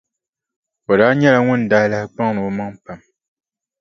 O 0.89 0.93
daa 0.99 1.13
nyɛla 1.19 1.39
ŋun 1.47 1.61
daa 1.71 1.85
lahi 1.91 2.07
kpaŋdi 2.13 2.39
o 2.49 2.51
maŋa 2.57 2.77
pam. 2.83 2.99